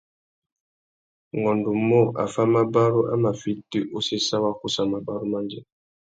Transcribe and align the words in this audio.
Ungôndumô, 1.33 2.01
affámabarú 2.23 3.01
a 3.13 3.15
mà 3.23 3.31
fiti 3.41 3.79
usséssa 3.97 4.35
wa 4.43 4.51
kussa 4.59 4.81
mabarú 4.91 5.25
mandjê. 5.31 5.59